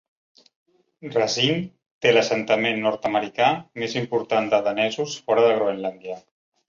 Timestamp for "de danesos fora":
4.55-5.45